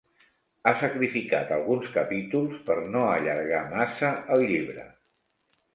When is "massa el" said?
3.79-4.45